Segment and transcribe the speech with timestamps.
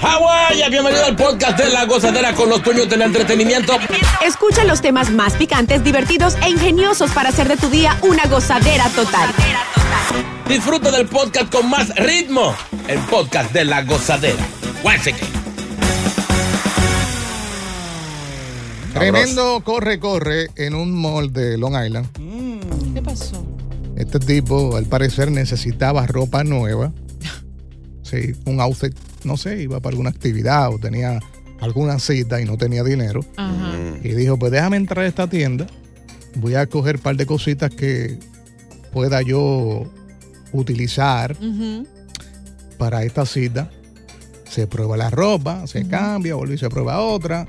[0.00, 3.72] Hawái, bienvenido al podcast de La Gozadera con los dueños del entretenimiento.
[4.24, 8.88] Escucha los temas más picantes, divertidos e ingeniosos para hacer de tu día una gozadera
[8.90, 9.28] total.
[10.48, 12.54] Disfruta del podcast con más ritmo,
[12.86, 14.46] el podcast de La Gozadera.
[18.94, 22.08] Tremendo corre, corre en un mall de Long Island.
[22.94, 23.44] ¿Qué pasó?
[23.96, 26.92] Este tipo, al parecer, necesitaba ropa nueva.
[28.02, 31.20] Sí, un outfit, no sé, iba para alguna actividad o tenía
[31.60, 33.24] alguna cita y no tenía dinero.
[33.36, 33.74] Ajá.
[34.02, 35.66] Y dijo, pues déjame entrar a esta tienda.
[36.36, 38.18] Voy a coger un par de cositas que
[38.92, 39.90] pueda yo
[40.52, 41.36] utilizar
[42.78, 43.70] para esta cita.
[44.48, 47.46] Se prueba la ropa, se cambia, vuelve y se prueba otra.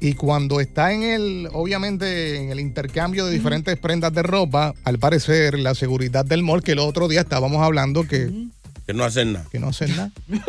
[0.00, 4.98] Y cuando está en el, obviamente, en el intercambio de diferentes prendas de ropa, al
[4.98, 8.30] parecer la seguridad del mall, que el otro día estábamos hablando que,
[8.88, 9.44] Que no hacen nada.
[9.52, 10.10] que no hacen nada.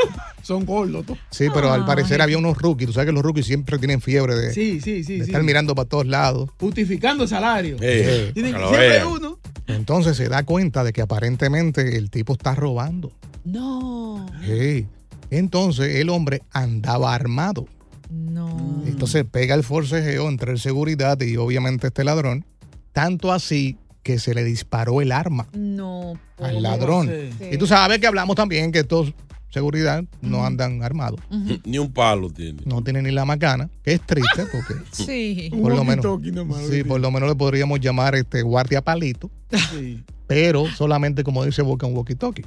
[0.44, 1.06] Son gordos.
[1.06, 1.18] tú.
[1.30, 1.86] Sí, pero al Ay.
[1.86, 2.88] parecer había unos rookies.
[2.88, 5.18] Tú sabes que los rookies siempre tienen fiebre de, Sí, sí, sí.
[5.18, 5.30] de sí.
[5.32, 6.50] estar mirando para todos lados.
[6.58, 7.76] Justificando salario.
[7.76, 9.08] Tienen siempre vean.
[9.08, 9.40] uno.
[9.68, 13.12] Entonces se da cuenta de que aparentemente el tipo está robando.
[13.44, 14.26] No.
[14.46, 14.88] Sí.
[15.32, 17.68] Entonces el hombre andaba armado.
[18.10, 18.84] No.
[18.88, 22.46] Entonces pega el forcejeo entre el seguridad y obviamente este ladrón.
[22.94, 26.14] Tanto así que se le disparó el arma No.
[26.38, 27.10] al ladrón.
[27.52, 29.14] Y tú sabes que hablamos también que estos
[29.52, 31.20] seguridad no andan armados.
[31.66, 32.62] Ni un palo tiene.
[32.66, 35.50] No tienen ni la macana, que es triste porque Sí.
[35.62, 39.32] por lo menos, walkie-talkie nomás, sí, por lo menos le podríamos llamar este guardia palito,
[39.72, 40.04] Sí.
[40.28, 42.46] pero solamente como dice Boca un walkie-talkie.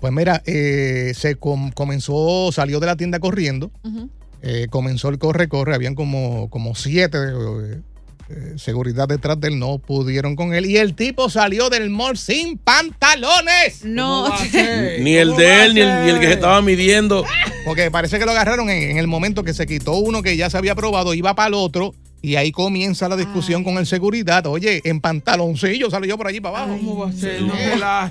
[0.00, 3.70] Pues mira, eh, se com- comenzó, salió de la tienda corriendo,
[4.42, 7.80] eh, comenzó el corre-corre, habían como, como siete eh,
[8.30, 10.66] eh, seguridad detrás de él, no pudieron con él.
[10.66, 13.84] Y el tipo salió del mall sin pantalones.
[13.84, 14.28] No.
[15.00, 17.24] Ni el de él, ni el, ni el que se estaba midiendo.
[17.64, 20.50] Porque parece que lo agarraron en, en el momento que se quitó uno que ya
[20.50, 21.94] se había probado, iba para el otro.
[22.20, 24.44] Y ahí comienza la discusión con el seguridad.
[24.46, 26.76] Oye, en pantaloncillo salió por allí para abajo.
[26.78, 27.42] ¿Cómo va a ser?
[27.42, 27.54] No.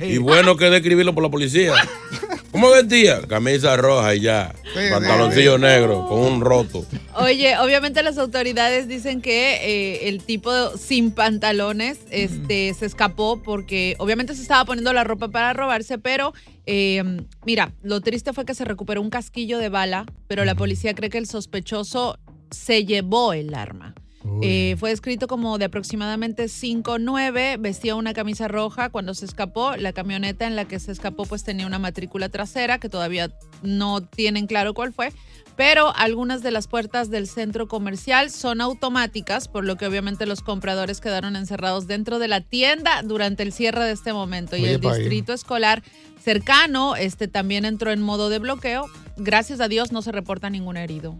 [0.06, 1.74] Y bueno que describirlo por la policía.
[2.59, 3.22] ¿Cómo vestía?
[3.22, 4.51] Camisa roja y ya.
[4.91, 6.88] Pantaloncillo negro con un roto.
[7.13, 13.95] Oye, obviamente las autoridades dicen que eh, el tipo sin pantalones este, se escapó porque
[14.00, 16.34] obviamente se estaba poniendo la ropa para robarse, pero
[16.66, 17.03] eh,
[17.45, 21.12] mira, lo triste fue que se recuperó un casquillo de bala, pero la policía cree
[21.12, 22.18] que el sospechoso
[22.50, 23.94] se llevó el arma.
[24.42, 29.75] Eh, fue descrito como de aproximadamente 5'9", vestía una camisa roja cuando se escapó.
[29.75, 33.31] La camioneta en la que se escapó pues tenía una matrícula trasera que todavía
[33.62, 35.12] no tienen claro cuál fue.
[35.57, 40.42] Pero algunas de las puertas del centro comercial son automáticas, por lo que obviamente los
[40.42, 44.56] compradores quedaron encerrados dentro de la tienda durante el cierre de este momento.
[44.56, 45.81] Y el distrito escolar
[46.24, 48.86] cercano este, también entró en modo de bloqueo.
[49.18, 51.15] Gracias a Dios no se reporta ningún herido.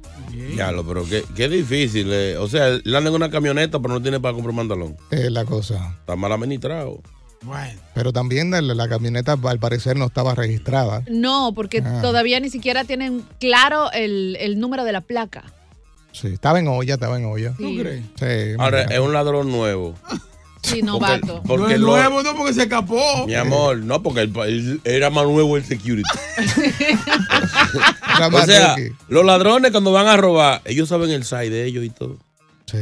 [0.56, 2.08] Ya lo, pero qué, qué difícil.
[2.14, 2.38] eh.
[2.38, 4.98] O sea, él anda en una camioneta, pero no tiene para comprar pantalón.
[5.10, 5.96] Es la cosa.
[6.00, 7.02] Está mal administrado.
[7.42, 7.80] Bueno.
[7.94, 11.04] Pero también la, la camioneta al parecer no estaba registrada.
[11.10, 12.00] No, porque Ah.
[12.02, 15.44] todavía ni siquiera tienen claro el, el número de la placa.
[16.12, 17.54] Sí, estaba en olla, estaba en olla.
[17.58, 17.78] Sí.
[17.80, 18.04] crees?
[18.16, 18.96] Sí, Ahora, mira.
[18.96, 19.94] es un ladrón nuevo.
[20.64, 21.44] Sí, novato.
[21.46, 23.26] porque no es lo- nuevo, no, porque se escapó.
[23.28, 26.10] Mi amor, no, porque el, él era más nuevo el security.
[28.34, 28.76] O sea,
[29.08, 32.18] los ladrones cuando van a robar, ellos saben el side de ellos y todo.
[32.66, 32.78] Sí.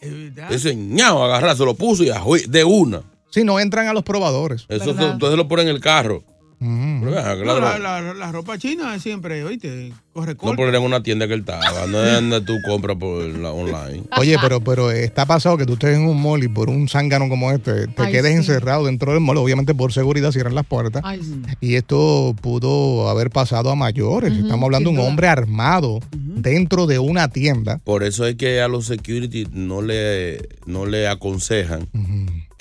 [0.00, 0.52] Es verdad.
[0.52, 3.02] Ese ñao agarrar, se lo puso y ajuy- de una.
[3.32, 4.66] Sí, no entran a los probadores.
[4.68, 6.22] Eso se- entonces lo ponen en el carro.
[6.64, 10.56] Pero vean, No, la, ladrón, la- la ropa china siempre, oíste, corre no corta.
[10.58, 14.04] poner en una tienda que él estaba, no es donde tú compras por la online.
[14.16, 17.28] Oye, pero, pero está pasado que tú estés en un mall y por un zángano
[17.28, 18.36] como este te Ay, quedes sí.
[18.36, 19.38] encerrado dentro del mall.
[19.38, 21.02] Obviamente por seguridad cierran las puertas.
[21.04, 21.42] Ay, sí.
[21.60, 24.32] Y esto pudo haber pasado a mayores.
[24.32, 27.80] Estamos hablando de un hombre armado dentro de una tienda.
[27.82, 31.88] Por eso es que a los security no le, no le aconsejan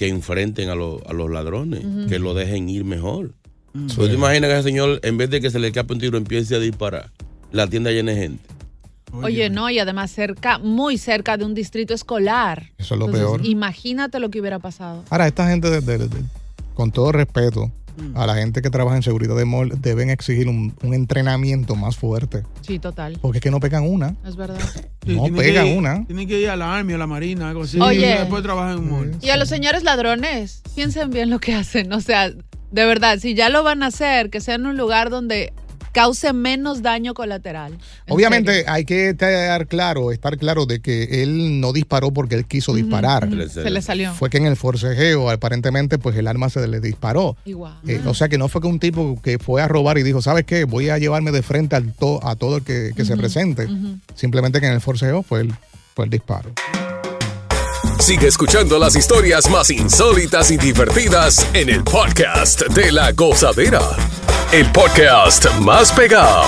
[0.02, 3.34] que enfrenten a, los- a los ladrones, que lo dejen ir mejor.
[3.72, 6.00] Pues ¿Tú te imaginas que ese señor, en vez de que se le escape un
[6.00, 7.12] tiro, empiece a disparar?
[7.52, 8.44] La tienda llena de gente.
[9.14, 12.72] Oye, no, y además cerca, muy cerca de un distrito escolar.
[12.80, 13.46] Eso es lo Entonces, peor.
[13.46, 15.04] Imagínate lo que hubiera pasado.
[15.12, 16.24] Ahora, esta gente, de- de- de-
[16.74, 17.70] con todo respeto,
[18.16, 21.96] a la gente que trabaja en seguridad de mall, deben exigir un, un entrenamiento más
[21.98, 22.44] fuerte.
[22.62, 23.18] Sí, total.
[23.22, 24.16] Porque es que no pegan una.
[24.26, 24.60] Es verdad.
[25.06, 26.06] Sí, no pegan ir- una.
[26.06, 27.80] Tienen que ir a la Army, a la Marina, algo así.
[27.80, 28.00] Oye.
[28.00, 29.16] Y después trabajan en un mall.
[29.22, 31.92] Y a los señores ladrones, piensen bien lo que hacen.
[31.94, 35.10] O sea, de verdad, si ya lo van a hacer, que sea en un lugar
[35.10, 35.54] donde
[35.92, 37.74] cause menos daño colateral.
[38.06, 42.46] En Obviamente hay que estar claro, estar claro de que él no disparó porque él
[42.46, 43.30] quiso disparar.
[43.50, 44.14] Se le salió.
[44.14, 47.36] Fue que en el forcejeo, aparentemente, pues el arma se le disparó.
[47.46, 47.78] Igual.
[47.88, 50.22] Eh, o sea que no fue que un tipo que fue a robar y dijo,
[50.22, 50.64] ¿sabes qué?
[50.64, 53.68] Voy a llevarme de frente al to- a todo el que, que se presente.
[54.16, 55.54] Simplemente que en el forcejeo fue el,
[55.96, 56.52] fue el disparo.
[58.02, 63.80] Sigue escuchando las historias más insólitas y divertidas en el podcast de la gozadera.
[64.52, 66.48] El podcast más pegado.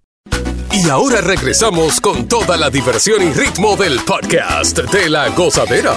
[0.73, 5.93] Y ahora regresamos con toda la diversión y ritmo del podcast de la gozadera.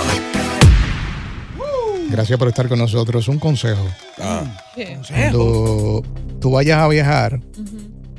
[2.11, 3.29] Gracias por estar con nosotros.
[3.29, 3.85] Un consejo.
[4.75, 4.99] ¿Qué?
[5.09, 6.03] Cuando
[6.41, 7.41] tú vayas a viajar,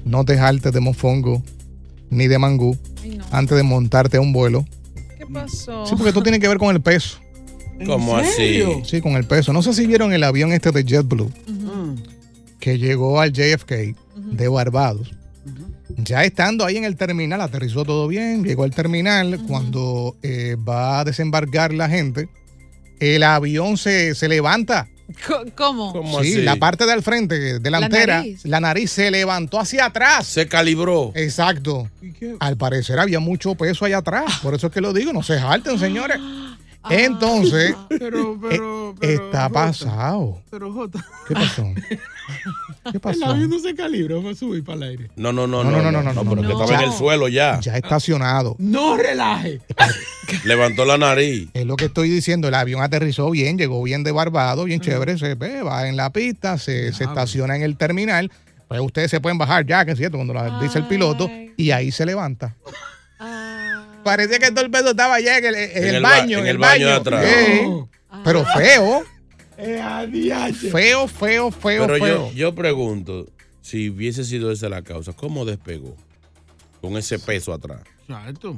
[0.03, 1.43] no te jaltes de mofongo
[2.09, 3.25] ni de mangú Ay, no.
[3.31, 4.65] antes de montarte a un vuelo.
[5.17, 5.85] ¿Qué pasó?
[5.85, 7.19] Sí, porque esto tiene que ver con el peso.
[7.85, 8.63] ¿Cómo así?
[8.85, 9.51] Sí, con el peso.
[9.53, 11.31] No sé si vieron el avión este de JetBlue
[12.59, 15.13] que llegó al JFK de Barbados.
[15.89, 19.39] Ya estando ahí en el terminal, aterrizó todo bien, llegó al terminal.
[19.47, 22.27] Cuando eh, va a desembarcar la gente,
[22.99, 24.87] el avión se, se levanta.
[25.55, 25.93] ¿Cómo?
[25.93, 26.41] ¿Cómo Sí, así?
[26.41, 28.61] la parte del frente, delantera, la nariz.
[28.61, 28.91] nariz.
[28.91, 30.25] se levantó hacia atrás.
[30.25, 31.11] Se calibró.
[31.13, 31.89] Exacto.
[32.39, 34.39] Al parecer había mucho peso allá atrás.
[34.41, 36.17] Por eso es que lo digo, no se jalten, señores.
[36.87, 36.93] Ah.
[36.93, 38.95] Entonces, Pero, pero, pero.
[38.99, 40.41] está Jota, pasado.
[40.51, 41.63] Pero, Jota, ¿Qué pasó?
[42.83, 43.25] ¿Qué el pasó?
[43.25, 45.09] avión no se calibra para subir para el aire.
[45.15, 46.61] No, no, no, No, no, no, no, no, no, pero no, que no.
[46.63, 47.59] estaba en el suelo ya.
[47.59, 48.55] Ya estacionado.
[48.59, 49.61] No relaje.
[50.45, 51.49] Levantó la nariz.
[51.53, 55.17] Es lo que estoy diciendo, el avión aterrizó bien, llegó bien de Barbados, bien chévere,
[55.17, 58.31] se ve, va en la pista, se, se estaciona en el terminal.
[58.67, 61.53] Pues ustedes se pueden bajar ya, que es cierto, cuando lo dice el piloto, Ay.
[61.57, 62.55] y ahí se levanta.
[63.19, 63.44] Ah.
[64.05, 66.38] Parece que todo el peso estaba allá en el, en En el el ba- baño.
[66.38, 67.25] en el baño de atrás.
[67.25, 67.62] Sí.
[67.63, 67.89] No.
[68.24, 69.03] Pero feo,
[69.57, 69.81] Eh,
[70.71, 72.29] feo, feo, feo, Pero feo.
[72.29, 73.25] yo, yo pregunto,
[73.62, 75.95] si hubiese sido esa la causa, ¿cómo despegó?
[76.81, 77.81] Con ese peso atrás.
[78.07, 78.55] Exacto.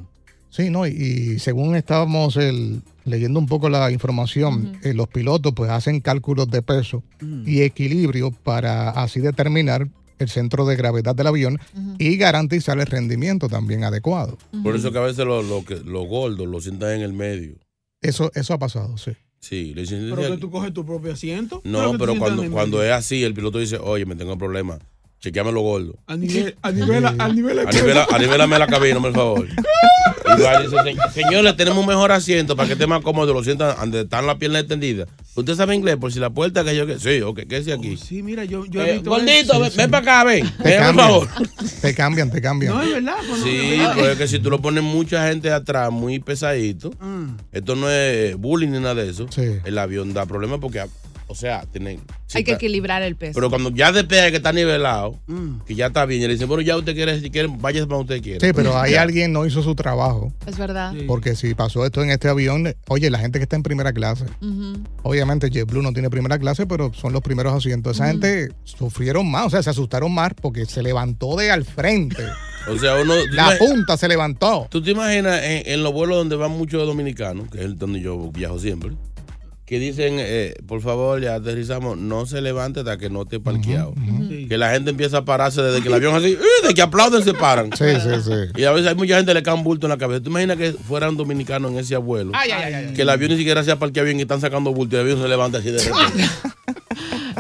[0.50, 0.86] Sí, ¿no?
[0.86, 6.02] Y, y según estábamos el- leyendo un poco la información, eh, los pilotos pues hacen
[6.02, 7.04] cálculos de peso
[7.46, 9.88] y equilibrio para así determinar
[10.20, 11.60] el centro de gravedad del avión
[12.00, 14.38] y garantizar el rendimiento también adecuado.
[14.64, 17.56] Por eso que a veces los lo que- los gordos lo sientan en el medio.
[18.02, 19.12] Eso, eso ha pasado, sí.
[19.40, 21.62] Sí, le dicen, Pero que tú coges tu propio asiento.
[21.64, 24.80] No, pero cuando, cuando es así, el piloto dice, oye, me tengo problema.
[25.20, 25.96] Chequeame lo gordo.
[26.06, 27.60] A nivel, a nivel, a nivel.
[27.68, 29.48] Anivela, anivelame la cabina, por favor.
[30.38, 30.76] Y va dice,
[31.14, 33.34] "Se- señor, le tenemos un mejor asiento para que esté más cómodo.
[33.34, 35.08] Lo sientan donde están las piernas extendidas.
[35.38, 35.98] ¿Usted sabe inglés?
[35.98, 37.00] Por si la puerta que yo que.
[37.00, 37.96] Sí, ok, ¿qué es aquí?
[37.96, 39.60] Sí, mira, yo, yo he Eh, visto gordito, eso.
[39.62, 40.46] ven, ven para acá, ven.
[40.58, 41.28] Te Ven, por cambian, favor.
[41.82, 42.74] te cambian, te cambian.
[42.74, 43.14] No, es verdad.
[43.28, 47.38] cuando- Sí, pues es que si tú lo pones mucha gente atrás, muy pesadito, Mm.
[47.52, 49.28] esto no es bullying ni nada de eso.
[49.30, 49.44] Sí.
[49.64, 50.84] El avión da problemas porque
[51.30, 52.00] O sea, tienen.
[52.34, 53.34] Hay que está- equilibrar el peso.
[53.36, 55.60] Pero cuando ya despega que está nivelado, Mm.
[55.66, 57.98] que ya está bien, y le dicen, bueno, ya usted quiere, si quiere, váyase para
[57.98, 58.46] donde usted quiere.
[58.48, 60.32] Sí, pero ahí alguien no hizo su trabajo.
[60.46, 60.94] es verdad.
[61.06, 64.26] Porque si pasó esto en este avión, oye, la gente que está en primera clase,
[64.42, 64.80] Ujú.
[65.04, 67.98] obviamente JetBlue no tiene primera clase, pero son los primeros asientos.
[67.98, 72.24] Esa gente sufrieron más, o sea, se asustaron más porque se levantó de al frente.
[72.70, 73.14] O sea, uno.
[73.32, 74.68] La punta se levantó.
[74.70, 78.02] ¿Tú te imaginas en, en los vuelos donde van muchos dominicanos, que es el donde
[78.02, 78.92] yo viajo siempre,
[79.68, 83.94] que dicen, eh, por favor, ya aterrizamos, no se levante hasta que no esté parqueado?
[84.48, 86.68] Que la gente empieza a pararse desde que el avión así, ¡eh!
[86.68, 87.70] de que aplauden se paran.
[87.78, 88.32] Sí, sí, sí.
[88.62, 90.24] Y a veces hay mucha gente que le cae un bulto en la cabeza.
[90.24, 92.32] ¿Tú imaginas que fueran dominicanos en ese abuelo?
[92.96, 95.06] Que el avión ni siquiera se ha parqueado bien y están sacando bulto y el
[95.06, 96.24] avión se levanta así de repente.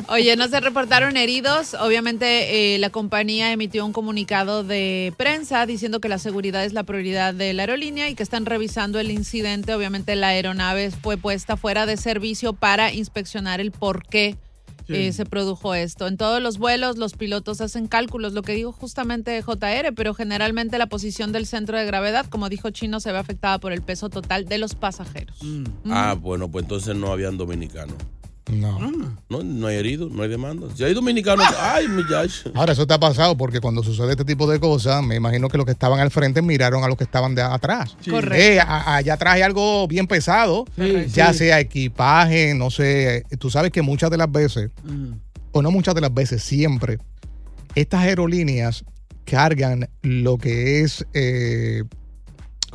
[0.09, 1.73] Oye, no se reportaron heridos.
[1.73, 6.83] Obviamente eh, la compañía emitió un comunicado de prensa diciendo que la seguridad es la
[6.83, 9.73] prioridad de la aerolínea y que están revisando el incidente.
[9.73, 14.37] Obviamente la aeronave fue puesta fuera de servicio para inspeccionar el por qué
[14.87, 14.95] Sí.
[14.95, 16.07] eh, se produjo esto.
[16.07, 20.77] En todos los vuelos los pilotos hacen cálculos, lo que dijo justamente JR, pero generalmente
[20.77, 24.07] la posición del centro de gravedad, como dijo Chino, se ve afectada por el peso
[24.09, 25.37] total de los pasajeros.
[25.89, 27.97] Ah, bueno, pues entonces no habían dominicanos.
[28.51, 28.79] No.
[29.29, 30.67] No, no hay heridos, no hay demanda.
[30.75, 32.49] Si hay dominicanos, ay, muchacho.
[32.55, 35.57] Ahora, eso te ha pasado porque cuando sucede este tipo de cosas, me imagino que
[35.57, 37.97] los que estaban al frente miraron a los que estaban de atrás.
[37.99, 38.09] Sí.
[38.09, 38.35] Correcto.
[38.41, 41.39] Eh, a- allá atrás hay algo bien pesado, Sí, ya sí.
[41.39, 43.23] sea equipaje, no sé.
[43.37, 45.11] Tú sabes que muchas de las veces, Mm.
[45.51, 46.99] o no muchas de las veces, siempre,
[47.75, 48.85] estas aerolíneas
[49.25, 51.83] cargan lo que es, eh,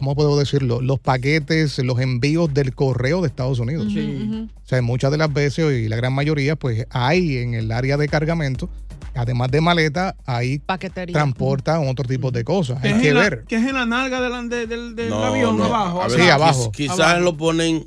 [0.03, 0.81] ¿cómo puedo decirlo?
[0.81, 3.87] Los paquetes, los envíos del correo de Estados Unidos.
[3.93, 4.49] Sí.
[4.57, 7.97] O sea, muchas de las veces y la gran mayoría, pues hay en el área
[7.97, 8.69] de cargamento,
[9.15, 11.13] además de maleta, ahí Paquetería.
[11.13, 12.83] transportan otro tipo de cosas.
[12.83, 13.45] Hay es que en la- ver.
[13.47, 15.67] Que es en la nalga del, de- del, del No, avión no.
[15.67, 16.01] abajo.
[16.09, 16.73] Ver, Sí, abajo.
[16.73, 17.21] Quizás Abajo.
[17.21, 17.85] lo ponen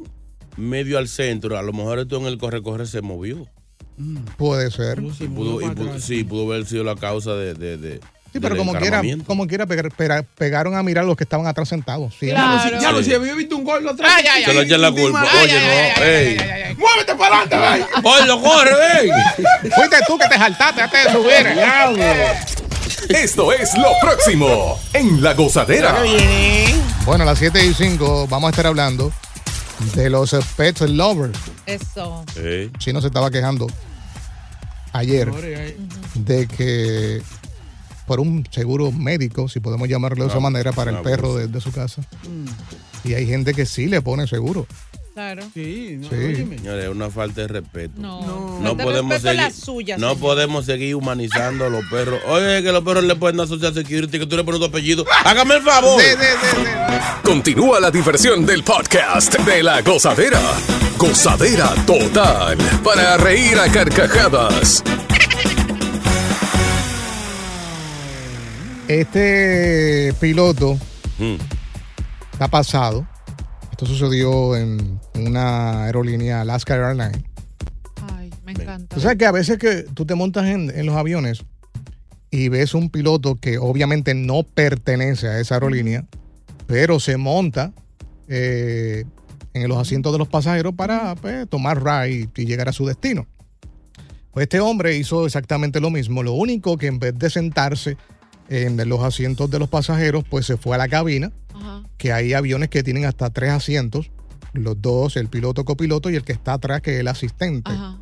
[0.55, 1.57] medio al centro.
[1.57, 3.45] A lo mejor esto en el corre-corre se movió.
[4.37, 5.01] Puede ser.
[5.17, 6.03] Sí, pudo, movió y para pudo- atrás.
[6.03, 7.53] sí, pudo haber sido la causa de.
[7.55, 7.99] de, de
[8.35, 11.69] Sí, pero como quiera, como quiera pegar- pega- pegaron a mirar los que estaban atrás
[11.69, 12.13] sentados.
[12.19, 12.79] Sí, Claro.
[12.81, 13.13] Ya lo Sí.
[13.13, 14.11] había visto un gol atrás.
[14.43, 15.25] Se lo echan la culpa.
[15.41, 15.53] Oye,
[15.97, 16.75] no, ey.
[16.77, 18.03] ¡Muévete para adelante, güey!
[18.35, 19.71] ¡Oye, corre, ven!
[19.71, 21.47] Fuiste tú que te saltaste antes de subir.
[23.15, 25.95] Esto es lo próximo en La Gozadera.
[27.05, 29.13] Bueno, a las 7 y 5 vamos a estar hablando
[29.93, 31.37] de los pet lovers.
[31.65, 32.25] Eso.
[32.35, 32.69] Ey.
[32.79, 33.67] Chino se estaba quejando
[34.91, 35.31] ayer
[36.15, 37.21] de que
[38.05, 41.47] por un seguro médico, si podemos llamarlo de esa Ah, manera, para el perro de,
[41.47, 42.01] de su casa.
[43.03, 44.67] Y hay gente que sí le pone seguro.
[45.13, 45.43] Claro.
[45.53, 46.35] Sí, no, Sí.
[46.35, 47.93] Señores, es una falta de respeto.
[48.01, 48.75] No, No.
[48.75, 50.19] Podemos seguir, las suyas, no señor.
[50.21, 52.19] podemos seguir humanizando a los perros.
[52.27, 55.05] Oye, que los perros le pueden dar social security, que tú le pones tu apellido.
[55.23, 56.01] Hágame el favor.
[57.23, 60.41] Continúa la diversión del podcast de La Gozadera.
[60.97, 64.83] Gozadera total para reír a carcajadas.
[68.87, 70.77] Este piloto
[71.17, 71.35] Mm.
[72.33, 73.07] está pasado.
[73.71, 77.19] Esto sucedió en una aerolínea Alaska Airlines.
[78.13, 78.93] Ay, me encanta.
[78.95, 81.43] Tú sabes que a veces que tú te montas en, en los aviones
[82.31, 86.05] y ves un piloto que obviamente no pertenece a esa aerolínea,
[86.67, 87.71] pero se monta
[88.27, 89.05] eh,
[89.53, 93.25] en los asientos de los pasajeros para pues, tomar ride y llegar a su destino.
[94.31, 96.21] Pues este hombre hizo exactamente lo mismo.
[96.21, 97.95] Lo único que en vez de sentarse
[98.49, 101.83] en los asientos de los pasajeros, pues se fue a la cabina, Ajá.
[101.97, 104.11] que hay aviones que tienen hasta tres asientos,
[104.53, 107.71] los dos, el piloto, copiloto y el que está atrás, que es el asistente.
[107.71, 107.97] Ajá.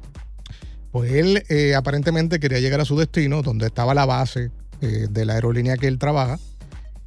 [0.92, 5.26] Pues él eh, aparentemente quería llegar a su destino, donde estaba la base eh, de
[5.26, 6.38] la aerolínea que él trabaja.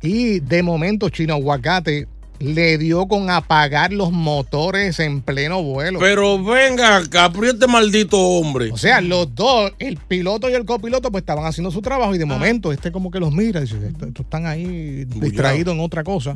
[0.03, 5.99] Y de momento, Chino Aguacate le dio con apagar los motores en pleno vuelo.
[6.01, 8.71] Pero venga acá, pero este maldito hombre.
[8.73, 12.19] o sea, los dos, el piloto y el copiloto, pues estaban haciendo su trabajo y
[12.19, 15.81] de momento este como que los mira y dice, "Estos- estos están ahí distraídos en
[15.81, 16.35] otra cosa.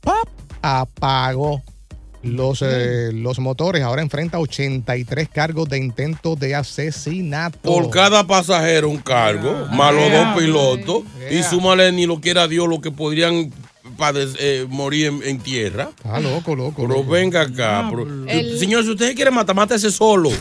[0.00, 0.28] ¡Pap!
[0.62, 1.62] Apagó
[2.22, 3.82] los, eh, los motores.
[3.82, 7.58] Ahora enfrenta 83 cargos de intento de asesinato.
[7.62, 12.68] Por cada pasajero un cargo, más los dos pilotos, y súmale ni lo quiera Dios
[12.68, 13.50] lo que podrían
[14.00, 15.90] pade- eh, morir en, en tierra.
[15.96, 16.82] Está loco, loco.
[16.82, 17.10] Pero loco.
[17.10, 17.86] venga acá.
[17.90, 20.30] pero- El- Señor, si usted quiere matar, mátese solo.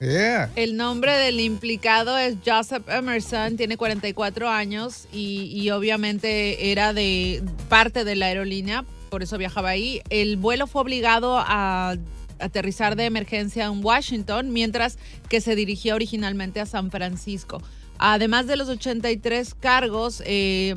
[0.00, 0.50] Yeah.
[0.56, 7.42] El nombre del implicado es Joseph Emerson, tiene 44 años y, y obviamente era de
[7.70, 10.02] parte de la aerolínea, por eso viajaba ahí.
[10.10, 11.96] El vuelo fue obligado a
[12.40, 17.62] aterrizar de emergencia en Washington, mientras que se dirigía originalmente a San Francisco.
[17.96, 20.74] Además de los 83 cargos eh,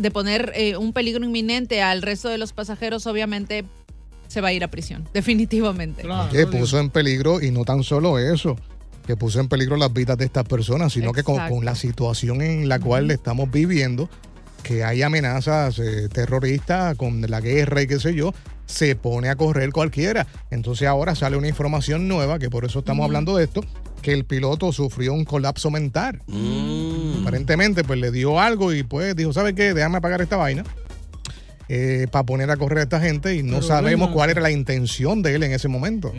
[0.00, 3.64] de poner eh, un peligro inminente al resto de los pasajeros, obviamente
[4.28, 6.02] se va a ir a prisión, definitivamente.
[6.02, 8.56] Claro, que puso en peligro y no tan solo eso.
[9.06, 12.68] que puso en peligro las vidas de estas personas, sino que con, la situación en
[12.68, 14.08] la cual estamos viviendo,
[14.62, 18.32] que hay amenazas eh, terroristas con la guerra y qué sé yo,
[18.66, 20.26] se pone a correr cualquiera.
[20.50, 23.62] Entonces ahora sale una información nueva, que por eso estamos hablando de esto,
[24.02, 26.22] que el piloto sufrió un colapso mental.
[27.22, 29.74] Aparentemente, pues le dio algo y pues dijo, ¿sabes qué?
[29.74, 30.64] Déjame apagar esta vaina.
[32.10, 34.14] para poner a correr a esta gente y no Pero sabemos bueno.
[34.14, 36.12] cuál era la intención de él en ese momento.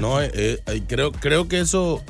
[0.00, 2.02] No, eh, eh, eh, creo, creo que eso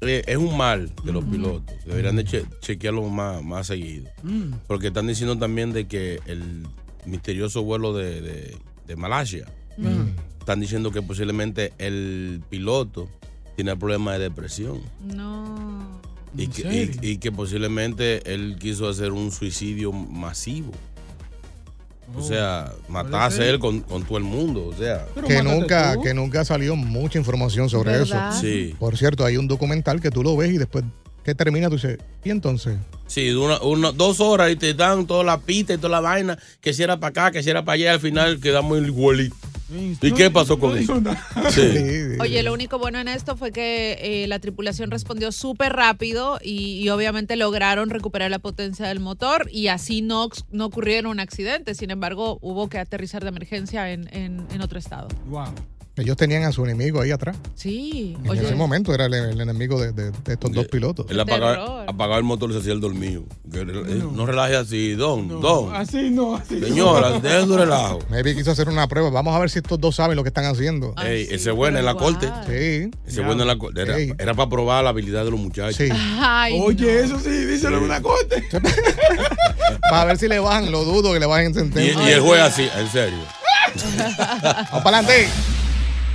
[0.00, 1.74] eh, es un mal de los pilotos.
[1.86, 4.08] Deberían de che- chequearlo más, más seguido.
[4.22, 4.52] Mm.
[4.68, 6.66] Porque están diciendo también de que el
[7.04, 9.46] misterioso vuelo de, de- de Malasia,
[9.76, 10.14] Mm.
[10.38, 13.08] están diciendo que posiblemente el piloto
[13.56, 14.80] tiene problemas de depresión.
[15.02, 16.00] No.
[16.36, 17.00] Y ¿En que, serio?
[17.02, 20.72] y- y que posiblemente él quiso hacer un suicidio masivo.
[22.16, 24.66] O sea, matarse él con, con todo el mundo.
[24.66, 28.30] O sea, que nunca, que nunca salió mucha información sobre ¿Verdad?
[28.30, 28.40] eso.
[28.40, 28.74] Sí.
[28.78, 30.84] Por cierto, hay un documental que tú lo ves y después
[31.24, 32.76] que termina tú dices, ¿y entonces?
[33.06, 36.38] Sí, una, una- dos horas y te dan toda la pista y toda la vaina,
[36.60, 39.34] que si era para acá, que si era para allá, al final quedamos igualito.
[40.02, 41.00] ¿Y qué pasó con eso?
[41.50, 41.62] Sí.
[42.20, 46.80] Oye, lo único bueno en esto fue que eh, la tripulación respondió súper rápido y,
[46.82, 51.78] y obviamente lograron recuperar la potencia del motor y así no, no ocurrieron accidentes.
[51.78, 55.08] Sin embargo, hubo que aterrizar de emergencia en, en- en otro estado.
[55.26, 55.46] Wow.
[55.96, 57.36] Ellos tenían a su enemigo ahí atrás.
[57.54, 58.42] Sí, En oye.
[58.42, 61.06] ese momento era el, el enemigo de, de- de estos dos pilotos.
[61.08, 63.22] Él apagaba, apagaba el motor y se hacía el dormido.
[63.52, 64.26] Él no.
[64.26, 65.72] relaje así, don, don.
[65.72, 66.66] Así no, así no.
[66.66, 68.00] Señora, deje su relajo.
[68.10, 69.10] Maybe quiso hacer una prueba.
[69.10, 70.94] Vamos a ver si estos dos saben lo que están haciendo.
[71.00, 72.26] Ey, ese bueno en la corte.
[72.48, 72.90] Sí.
[73.06, 73.82] Ese bueno en la corte.
[73.82, 75.76] Era, era para probar la habilidad de los muchachos.
[75.76, 75.88] Sí.
[75.92, 78.42] Ay, Oye, eso sí, díselo en una corte.
[79.90, 82.08] Para ver si le bajan, lo dudo que le bajen Y, sentencia.
[82.08, 83.18] y el juez así, en serio.
[83.76, 85.28] Vamos para adelante.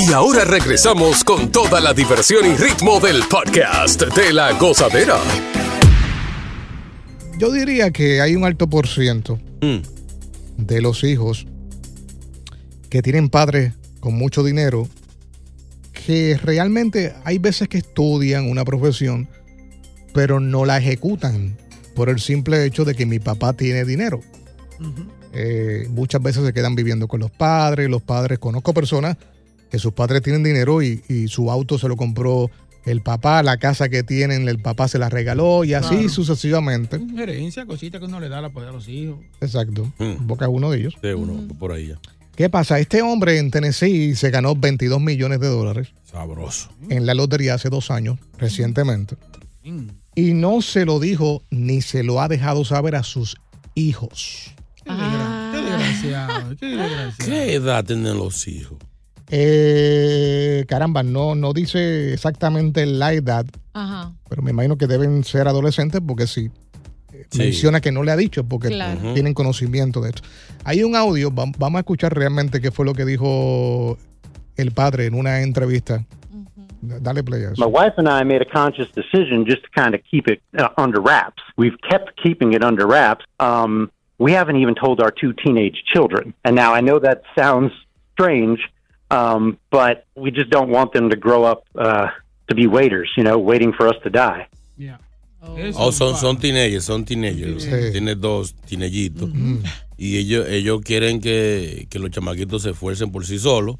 [0.00, 5.18] Y ahora regresamos con toda la diversión y ritmo del podcast de la gozadera.
[7.36, 9.40] Yo diría que hay un alto por ciento
[10.56, 11.48] de los hijos
[12.88, 14.88] que tienen padres con mucho dinero
[15.92, 19.28] que realmente hay veces que estudian una profesión
[20.14, 21.56] pero no la ejecutan
[21.96, 24.20] por el simple hecho de que mi papá tiene dinero.
[25.32, 29.16] Eh, muchas veces se quedan viviendo con los padres, los padres, conozco personas
[29.70, 32.50] que sus padres tienen dinero y, y su auto se lo compró
[32.84, 36.08] el papá, la casa que tienen, el papá se la regaló y así Claro.
[36.08, 36.98] sucesivamente.
[37.14, 39.18] Gerencia, cosita que uno le da la poder a los hijos.
[39.42, 39.92] Exacto.
[40.20, 40.94] Boca es uno de ellos.
[41.02, 41.98] Sí, uno por ahí ya.
[42.34, 42.78] ¿Qué pasa?
[42.78, 46.70] Este hombre en Tennessee se ganó 22 millones de dólares Sabroso.
[46.88, 49.16] en la lotería hace dos años, recientemente.
[50.14, 53.36] Y no se lo dijo ni se lo ha dejado saber a sus
[53.74, 54.54] hijos.
[54.84, 54.92] Qué
[55.60, 57.14] desgraciado, qué desgraciado.
[57.30, 58.78] ¿Qué edad tienen los hijos?
[59.30, 64.12] Eh, caramba, no, no dice exactamente la edad, Ajá.
[64.28, 66.50] pero me imagino que deben ser adolescentes porque sí.
[67.30, 67.38] Sí.
[67.40, 69.12] Menciona que no le ha dicho porque Claro.
[69.12, 70.22] tienen conocimiento de esto.
[70.64, 73.98] Hay un audio, vam- vamos a escuchar realmente qué fue lo que dijo
[74.56, 76.04] el padre en una entrevista.
[76.80, 77.68] Dale play a eso.
[77.68, 80.68] My wife and I made a conscious decision just to kind of keep it uh,
[80.80, 81.42] under wraps.
[81.56, 83.24] We've kept keeping it under wraps.
[83.40, 86.34] Um, we haven't even told our two teenage children.
[86.44, 87.72] And now I know that sounds
[88.12, 88.60] strange,
[89.10, 92.08] um, but we just don't want them to grow up uh,
[92.48, 94.46] to be waiters, you know, waiting for us to die.
[95.40, 97.64] Oh, son, son teenagers, son teenagers.
[97.64, 97.92] Sí.
[97.92, 99.30] Tiene dos teenaguitos.
[99.96, 103.76] Y ellos, ellos quieren que, que los chamaquitos se esfuercen por sí solos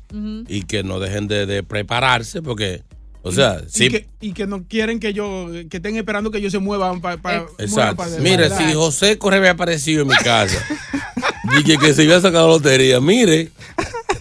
[0.49, 2.83] y que no dejen de, de prepararse porque
[3.23, 3.89] O sea, y, sí.
[3.89, 7.47] que, y que no quieren que yo, que estén esperando que yo se mueva para.
[7.59, 8.05] Exacto.
[8.21, 10.65] Mire, si José Correa había aparecido en mi casa
[11.61, 13.51] y que, que se había sacado la lotería, mire,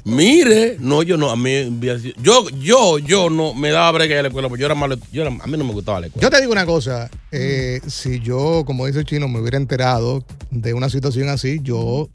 [0.08, 1.80] mire, no, yo no, a mí,
[2.22, 5.22] yo, yo, yo no me daba break a la escuela, porque yo era malo, yo
[5.22, 6.24] era, a mí no me gustaba la escuela.
[6.24, 10.24] Yo te digo una cosa, eh, si yo, como dice el chino, me hubiera enterado
[10.50, 12.10] de una situación así, yo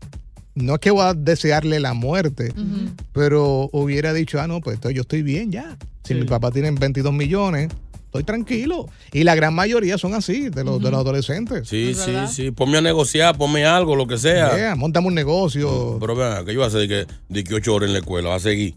[0.55, 2.52] no es que voy a desearle la muerte,
[3.12, 5.76] pero hubiera dicho, ah, no, pues yo estoy bien ya.
[6.05, 7.68] Si mi papá tiene 22 millones,
[8.12, 8.90] estoy tranquilo.
[9.11, 11.66] Y la gran mayoría son así, de los, de los adolescentes.
[11.66, 12.51] Sí, sí, sí.
[12.51, 14.55] Ponme a negociar, ponme algo, lo que sea.
[14.55, 15.96] Yeah, montame un negocio.
[15.98, 18.01] Pero vean, que yo voy a hacer de que, de que ocho horas en la
[18.01, 18.75] escuela, va a seguir.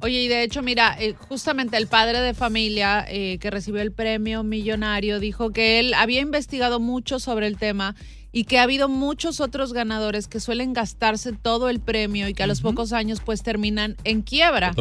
[0.00, 3.92] Oye, y de hecho, mira, eh, justamente el padre de familia eh, que recibió el
[3.92, 7.94] premio millonario dijo que él había investigado mucho sobre el tema
[8.34, 12.42] y que ha habido muchos otros ganadores que suelen gastarse todo el premio y que
[12.42, 14.72] a los pocos años pues terminan en quiebra.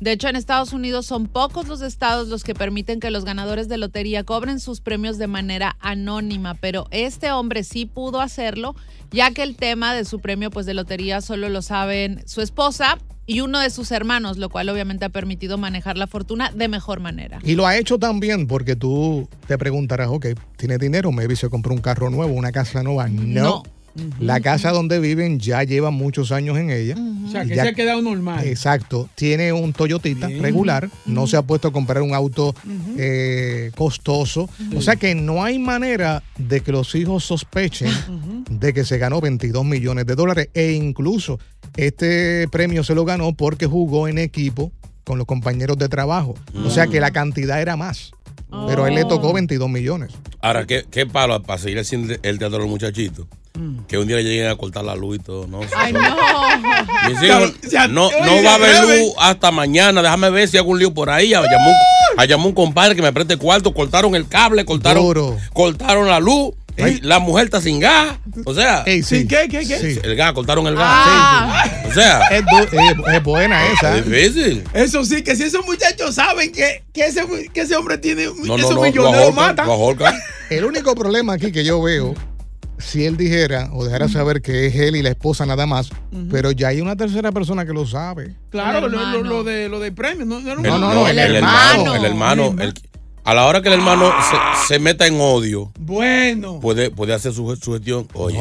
[0.00, 3.68] De hecho, en Estados Unidos son pocos los estados los que permiten que los ganadores
[3.68, 8.74] de lotería cobren sus premios de manera anónima, pero este hombre sí pudo hacerlo,
[9.10, 12.98] ya que el tema de su premio pues de lotería solo lo saben su esposa
[13.26, 17.00] y uno de sus hermanos, lo cual obviamente ha permitido manejar la fortuna de mejor
[17.00, 17.38] manera.
[17.42, 21.12] Y lo ha hecho también porque tú te preguntarás, ok, ¿tiene dinero?
[21.12, 23.08] Maybe se compró un carro nuevo, una casa nueva.
[23.08, 23.62] No.
[24.20, 26.96] La casa donde viven ya lleva muchos años en ella.
[27.26, 28.44] O sea, que Ya- se ha quedado normal.
[28.46, 29.08] Exacto.
[29.14, 30.88] Tiene un Toyotita regular.
[31.06, 32.54] No se ha puesto a comprar un auto
[32.98, 34.48] eh, costoso.
[34.76, 37.90] O sea que no hay manera de que los hijos sospechen
[38.50, 40.48] de que se ganó 22 millones de dólares.
[40.54, 41.38] E incluso
[41.76, 44.72] este premio se lo ganó porque jugó en equipo
[45.04, 46.34] con los compañeros de trabajo.
[46.64, 48.12] O sea que la cantidad era más.
[48.68, 50.12] Pero a él le tocó 22 millones.
[50.40, 53.26] Ahora, ¿qué, qué palo para seguir haciendo el teatro de los muchachitos?
[53.86, 55.60] Que un día le lleguen a cortar la luz y todo, ¿no?
[55.76, 56.00] Ay, no.
[57.08, 57.52] Mis hijos,
[57.90, 60.02] no, no va a haber luz hasta mañana.
[60.02, 61.28] Déjame ver si hago un lío por ahí.
[61.28, 61.76] Llamó, un-
[62.18, 63.72] a llamó un compadre que me preste cuarto.
[63.72, 66.52] Cortaron el cable, cortaron, cortaron la luz.
[67.02, 68.16] La mujer está sin gas.
[68.44, 69.78] O sea, ¿Sin qué, qué, qué?
[69.78, 70.00] Sí.
[70.02, 70.84] el gas, cortaron el gas.
[70.88, 71.64] Ah.
[71.88, 73.98] O sea, Es, du- es- es buena esa.
[73.98, 74.64] es difícil.
[74.74, 78.32] Eso sí, que si esos muchachos saben que, que, ese, que ese hombre tiene No,
[78.48, 79.66] no, esos no, millones, lo lo ahorcan,
[80.16, 80.20] matan.
[80.50, 82.14] El único problema aquí que yo veo,
[82.84, 85.90] si él dijera o dejara saber que es él y la esposa nada más,
[86.30, 88.34] pero ya hay una tercera persona que lo sabe.
[88.50, 89.22] Claro, El lo, lo, hermano.
[89.28, 90.24] lo de, lo de premio.
[90.26, 91.94] No, no, No, no, No, el el, hermano.
[91.94, 91.94] hermano.
[91.96, 92.54] El hermano.
[92.62, 92.74] el-
[93.26, 94.12] a la hora que el hermano
[94.66, 96.60] se, se meta en odio, Bueno.
[96.60, 98.06] puede, puede hacer su, su gestión.
[98.12, 98.36] Oye,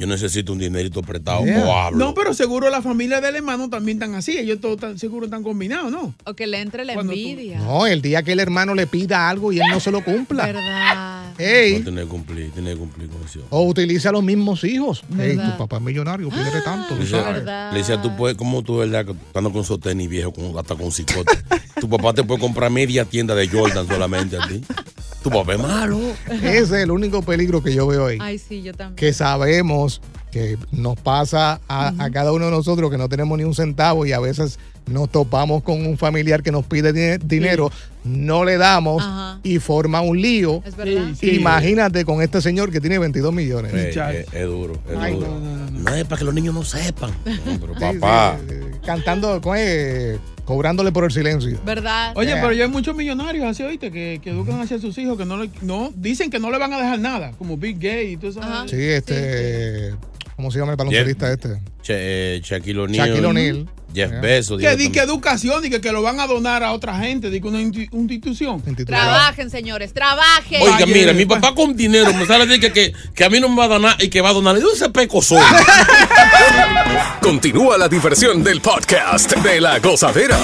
[0.00, 1.98] yo necesito un dinerito prestado o hablo.
[1.98, 4.38] No, pero seguro la familia del hermano también están así.
[4.38, 6.14] Ellos todos están, seguro están combinados, ¿no?
[6.24, 7.58] O que le entre la envidia.
[7.58, 10.46] No, el día que el hermano le pida algo y él no se lo cumpla.
[10.46, 11.34] ¿Verdad?
[11.38, 13.40] Ey, No tiene que cumplir, tiene que cumplir con eso.
[13.50, 15.02] o utiliza los mismos hijos.
[15.18, 15.52] Ey, ¿Verdad?
[15.52, 16.88] tu papá es millonario, pídele tanto.
[16.88, 17.44] tú Le decía, sabes.
[17.72, 20.74] le decía, tú puedes, como tú, verdad, que estando con esos tenis viejos, con, hasta
[20.76, 21.38] con cicote,
[21.80, 24.62] tu papá te puede comprar media tienda de Jordan solamente a ti.
[25.22, 25.98] Tu papá es malo.
[26.30, 28.18] Ese es el único peligro que yo veo ahí.
[28.20, 28.96] Ay, sí, yo también.
[28.96, 33.44] que sabemos que nos pasa a, a cada uno de nosotros que no tenemos ni
[33.44, 34.58] un centavo y a veces
[34.90, 37.70] nos topamos con un familiar que nos pide di- dinero,
[38.04, 39.40] no le damos Ajá.
[39.42, 40.62] y forma un lío.
[40.66, 41.08] Es verdad.
[41.22, 43.72] Imagínate con este señor que tiene 22 millones.
[43.74, 45.28] Eh, eh, es duro, es Ay, duro.
[45.72, 47.10] No, es para que los niños no sepan.
[47.46, 48.36] No, pero papá.
[48.48, 51.58] sí, eh, cantando, con- eh, cobrándole por el silencio.
[51.64, 52.12] ¿Verdad?
[52.16, 52.40] Oye, Yeah.
[52.40, 55.36] pero ya hay muchos millonarios así, oíste, que, que educan hacia sus hijos, que no,
[55.42, 58.30] le- no dicen que no le van a dejar nada, como Big Gay y todo
[58.30, 58.40] eso.
[58.66, 59.94] Sí, este,
[60.36, 61.60] ¿cómo se llama el baloncelista este?
[61.82, 61.94] Che,
[62.36, 63.08] eh, Shaquille O'Neal.
[63.08, 63.68] Shaquille O'Neal.
[63.94, 64.10] Jeff.
[64.20, 64.60] Bezos.
[64.60, 67.40] Que di que educación y que, que lo van a donar a otra gente, di
[67.40, 68.62] que una insti- una institución.
[68.86, 70.62] Trabajen, señores, trabajen.
[70.62, 73.40] Oiga, mira, mi papá con dinero me sale a decir que, que, que a mí
[73.40, 74.56] no me va a donar y que va a donar.
[74.56, 75.42] ¿Y dónde ese peco soy?
[77.22, 80.38] Continúa la diversión del podcast de la gozadera.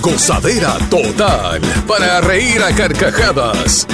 [0.00, 1.60] Gozadera total.
[1.86, 3.86] Para reír a carcajadas.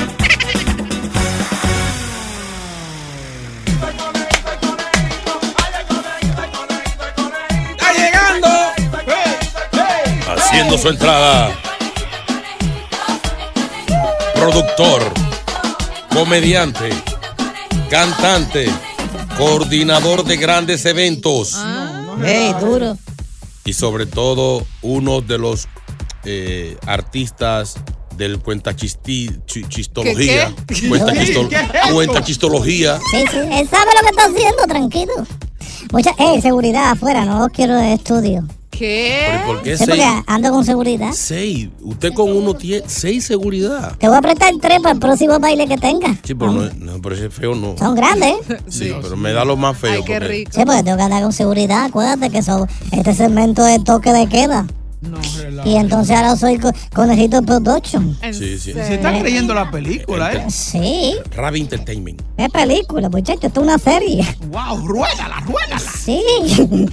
[10.53, 11.51] Haciendo su entrada.
[14.35, 15.03] Productor,
[16.13, 16.91] comediante,
[17.89, 18.69] cantante,
[19.39, 21.57] coordinador de grandes eventos.
[22.23, 22.99] Ey, duro.
[23.65, 25.69] y sobre todo uno de los
[26.25, 27.77] eh, artistas
[28.17, 30.53] del cuenta chisti- chi- chistología.
[30.67, 30.89] ¿Qué, qué?
[30.91, 31.21] Cuenta, ¿Qué?
[31.21, 31.95] chistol- ¿Qué es eso?
[31.95, 32.99] cuenta chistología.
[33.11, 35.13] Sí, sí, él sabe lo que está haciendo, tranquilo.
[35.93, 38.47] Mucha, ey, seguridad afuera, no quiero estudio.
[38.83, 39.27] ¿Qué?
[39.31, 39.91] ¿Pero por qué Sí, seis?
[39.91, 41.11] porque ando con seguridad.
[41.13, 41.69] Seis.
[41.83, 43.97] Usted con uno tiene seis seguridad.
[43.97, 46.17] Te voy a prestar tres para el próximo baile que tenga.
[46.25, 47.77] Sí, pero no, no, pero ese feo no.
[47.79, 48.35] Son grandes.
[48.69, 50.01] Sí, pero me da lo más feo.
[50.05, 51.85] porque- Sí, porque tengo que andar con seguridad.
[51.85, 54.67] Acuérdate que son, este segmento es toque de queda.
[55.03, 55.19] No,
[55.65, 58.17] Y entonces ahora soy co- conejito production.
[58.33, 58.73] Sí, sí.
[58.73, 60.45] Se está creyendo la película, ¿eh?
[60.49, 61.17] Sí.
[61.35, 62.23] Ravi Entertainment.
[62.39, 63.45] ¿Qué película, muchachos?
[63.45, 64.25] Esto es una serie.
[64.47, 64.87] ¡Wow!
[64.87, 65.79] ¡Ruégala, ruégala!
[65.79, 66.23] Sí.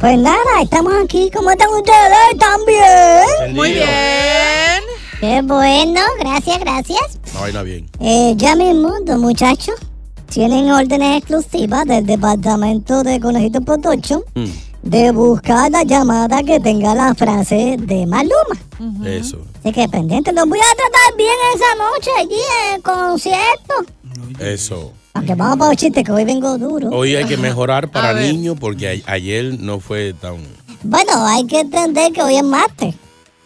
[0.00, 1.30] Pues nada, estamos aquí.
[1.34, 2.38] ¿Cómo están ustedes?
[2.38, 3.54] ¿También?
[3.54, 3.86] Muy bien.
[5.20, 6.00] Qué bueno.
[6.20, 7.18] Gracias, gracias.
[7.32, 7.86] Una vaina bien.
[8.00, 9.74] Eh, ya mismo, dos muchachos
[10.30, 14.44] tienen órdenes exclusivas del departamento de Conejito Production Mm.
[14.84, 18.56] De buscar la llamada que tenga la frase de Maluma.
[19.06, 19.38] Eso.
[19.60, 23.74] Así que pendiente, los voy a tratar bien esa noche allí en el concierto.
[24.38, 24.92] Eso.
[25.14, 26.90] Aunque vamos para los chistes, que hoy vengo duro.
[26.90, 30.36] Hoy hay que mejorar para niños porque a- ayer no fue tan.
[30.82, 32.94] Bueno, hay que entender que hoy es martes.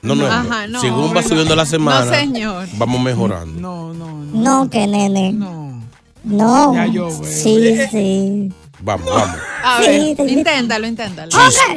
[0.03, 0.27] No, no.
[0.27, 0.81] Ajá, no.
[0.81, 2.69] Según va subiendo la semana, No, señor.
[2.79, 3.61] vamos mejorando.
[3.61, 4.09] No, no.
[4.33, 5.33] No, que nene.
[5.33, 5.83] No.
[6.25, 6.75] No.
[6.75, 7.11] Ya yo.
[7.23, 8.53] Sí, sí.
[8.81, 9.37] Vamos, vamos.
[9.65, 10.17] A ver, sí.
[10.29, 11.31] inténtalo, inténtalo.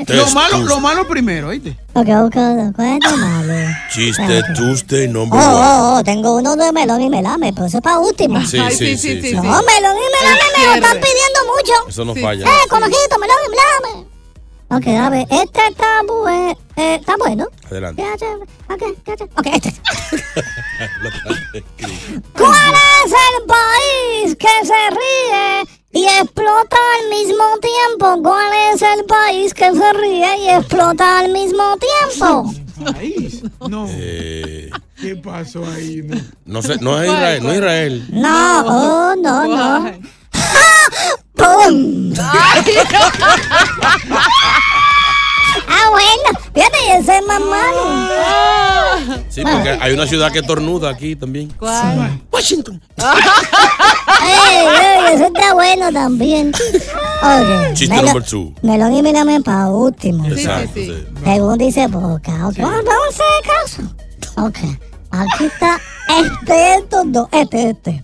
[0.07, 1.75] Lo malo, lo malo primero, ¿oíste?
[1.93, 2.35] Ok, ok,
[2.75, 3.53] ¿cuál es lo malo?
[3.91, 5.47] Chiste Tuesday, Oh, number one.
[5.51, 8.39] oh, oh, tengo uno de melón y melame, pero eso es para último.
[8.45, 11.73] Sí, Ay, sí, sí, sí, sí, No, melón y melame me lo están pidiendo mucho.
[11.89, 12.45] Eso no falla.
[12.45, 14.11] Eh, conejito, melón y melame.
[14.73, 17.45] Ok, a ver, este está, bue- eh, está bueno.
[17.69, 18.03] Adelante.
[18.69, 18.83] Ok,
[19.37, 19.73] ok, este.
[22.37, 22.73] ¿Cuál
[23.05, 28.21] es el país que se ríe y explota al mismo tiempo?
[28.23, 32.51] ¿Cuál es el país que se ríe y explota al mismo tiempo?
[32.93, 33.43] País.
[33.69, 33.86] No.
[33.89, 36.01] Eh, ¿Qué pasó ahí?
[36.04, 36.17] No.
[36.45, 38.06] no sé, no es Israel, no es Israel.
[38.12, 39.91] No, oh, no, no.
[41.36, 42.13] ¡Pum!
[45.91, 49.21] ah, bueno, fíjate, ese es más malo.
[49.30, 51.49] Sí, porque hay una ciudad que tornuda aquí también.
[51.58, 52.21] ¿Cuál?
[52.32, 52.82] Washington.
[52.97, 55.13] ¡Ey, ey!
[55.15, 56.49] Eso está bueno también.
[56.54, 57.73] Ok.
[57.73, 58.54] Chiste melo- number two.
[58.62, 60.25] Melón y melame para último.
[60.27, 60.71] Exacto.
[60.73, 61.06] sí.
[61.23, 62.47] Según dice Boca.
[62.47, 64.45] Ok, vamos vamos a hacer caso.
[64.47, 64.58] Ok,
[65.12, 65.80] aquí está
[66.19, 68.04] este, estos dos, este, este.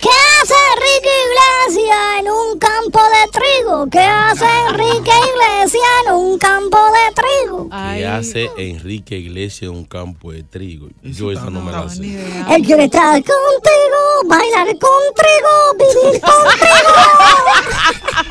[0.00, 3.86] ¿Qué hace Enrique Iglesias en un campo de trigo?
[3.90, 7.68] ¿Qué hace Enrique Iglesias en un campo de trigo?
[7.68, 10.88] ¿Qué hace Enrique Iglesias en un campo de trigo?
[11.02, 12.02] Yo esa no me la sé.
[12.50, 16.94] Él quiere estar contigo, bailar con trigo, vivir con trigo.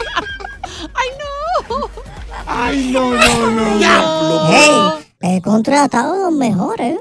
[2.51, 4.47] Ay, no, no, no.
[4.49, 6.97] Hey, he contratado los mejores.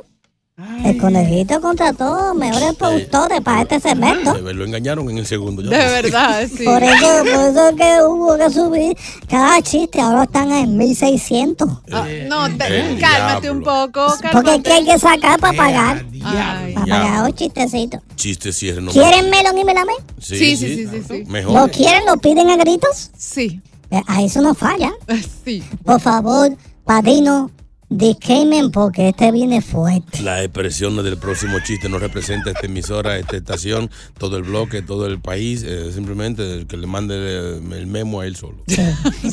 [0.85, 4.35] El conejito contrató los mejores productores para este segmento.
[4.35, 5.63] Eh, Lo engañaron en el segundo.
[5.63, 5.71] ya.
[5.71, 6.65] De verdad, sí.
[6.65, 8.97] Por eso, por eso que hubo que subir
[9.29, 10.01] cada chiste.
[10.01, 11.69] Ahora están en 1600.
[11.93, 13.53] Ah, no, te- Eh, cálmate diablo.
[13.53, 16.05] un poco, Porque es que hay que sacar para Eh, pagar.
[16.25, 16.75] Ay.
[16.75, 18.01] Para pagar los chistecitos.
[18.17, 18.91] Chiste cierre no.
[18.91, 19.93] ¿Quieren melón y melame?
[20.21, 21.25] Sí, Sí, sí, sí, sí, sí.
[21.29, 21.53] Mejor.
[21.55, 22.05] ¿Lo quieren?
[22.05, 23.11] ¿Lo piden a gritos?
[23.17, 23.61] Sí.
[23.93, 24.91] Eh, A eso no falla.
[25.45, 25.63] Sí.
[25.85, 26.51] Por favor,
[26.85, 27.51] padrino,
[27.91, 30.23] disclaimen porque este viene fuerte.
[30.23, 35.07] La expresión del próximo chiste no representa esta emisora, esta estación, todo el bloque, todo
[35.07, 35.63] el país.
[35.67, 38.59] eh, simplemente el que le mande el, el memo a él solo.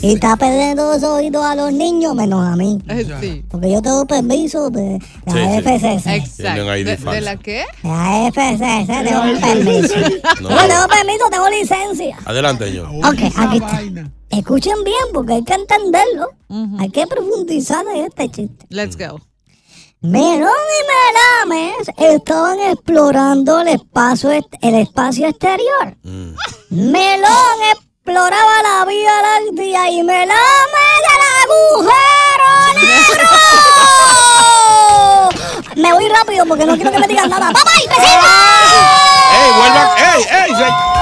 [0.01, 2.79] Y está perdiendo los oídos a los niños menos a mí.
[3.21, 3.43] Sí.
[3.49, 5.61] Porque yo tengo permiso de la Sí, sí.
[5.61, 6.07] FCC.
[6.15, 7.11] Exacto.
[7.11, 7.63] ¿De, la qué?
[7.83, 9.95] La FCC tengo un permiso.
[10.41, 10.49] No.
[10.49, 12.17] Yo tengo permiso, tengo licencia.
[12.25, 12.87] Adelante, señor.
[13.03, 13.81] Ok, aquí está.
[14.29, 16.29] Escuchen bien porque hay que entenderlo.
[16.79, 18.65] Hay que profundizar en este chiste.
[18.69, 19.19] Let's go.
[20.01, 20.81] Melón y
[21.49, 25.97] Melames estaban explorando el espacio, el espacio exterior.
[26.69, 30.35] Melón exploraba la Vía Láctea y Melames
[31.15, 33.29] el agujero negro.
[35.75, 37.51] Me voy rápido porque no quiero que me digan nada.
[37.51, 38.05] ¡Bye bye, besitos!
[39.33, 39.89] ¡Ey, vuelvan!
[39.97, 40.94] ¡Ey, ey!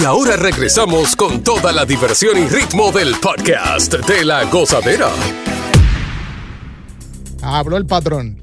[0.00, 5.10] Y ahora regresamos con toda la diversión y ritmo del podcast de la gozadera.
[7.42, 8.40] Habló el patrón.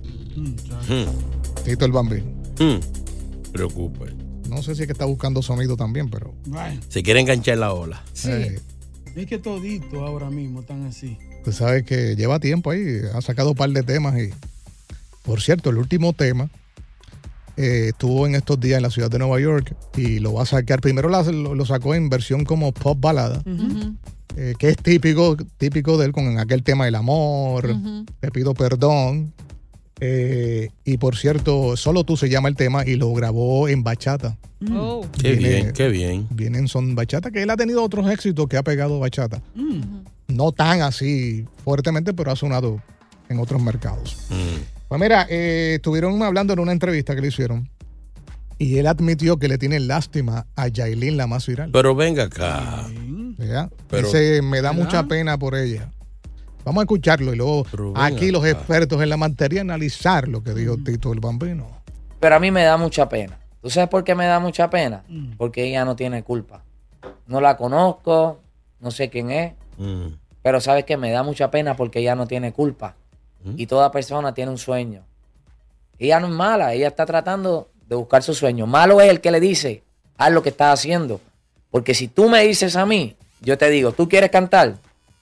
[0.87, 1.63] Hmm.
[1.65, 2.25] Tito el bambino.
[3.51, 4.05] Preocupa.
[4.47, 6.35] No sé si es que está buscando sonido también, pero.
[6.89, 8.03] Se quiere enganchar la ola.
[8.13, 8.29] Sí.
[8.31, 8.59] eh,
[9.15, 11.17] Es que todito ahora mismo están así.
[11.43, 14.29] Tú sabes que lleva tiempo ahí, ha sacado un par de temas y,
[15.23, 16.49] por cierto, el último tema
[17.57, 20.45] eh, estuvo en estos días en la ciudad de Nueva York y lo va a
[20.45, 23.41] sacar, primero la- lo, lo sacó en versión como pop balada,
[24.35, 27.75] eh, que es típico, típico de él con aquel tema del amor,
[28.19, 29.33] te pido perdón.
[29.99, 34.37] eh, y por cierto, solo tú se llama el tema y lo grabó en bachata.
[34.71, 35.03] Oh.
[35.19, 36.27] Qué Viene- bien, qué bien.
[36.29, 39.41] Viene en son bachata, que él ha tenido otros éxitos que ha pegado bachata.
[40.27, 42.79] No tan así fuertemente, pero ha sonado
[43.29, 44.17] en otros mercados.
[44.87, 47.69] Pues mira, eh, estuvieron hablando en una entrevista que le hicieron
[48.57, 51.69] y él admitió que le tiene lástima a Yailin, la más viral.
[51.71, 52.85] Pero venga acá.
[53.37, 53.69] ¿Ya?
[53.89, 54.83] Pero- Dice, me da ¿Verdad?
[54.85, 55.91] mucha pena por ella.
[56.63, 60.75] Vamos a escucharlo y luego aquí los expertos en la materia analizar lo que dijo
[60.77, 61.67] Tito el Bambino.
[62.19, 63.37] Pero a mí me da mucha pena.
[63.61, 65.03] ¿Tú sabes por qué me da mucha pena?
[65.37, 66.63] Porque ella no tiene culpa.
[67.27, 68.39] No la conozco,
[68.79, 70.07] no sé quién es, Mm.
[70.41, 72.95] pero sabes que me da mucha pena porque ella no tiene culpa.
[73.55, 75.03] Y toda persona tiene un sueño.
[75.99, 78.67] Ella no es mala, ella está tratando de buscar su sueño.
[78.67, 79.83] Malo es el que le dice,
[80.17, 81.21] haz lo que estás haciendo.
[81.71, 84.75] Porque si tú me dices a mí, yo te digo, ¿tú quieres cantar?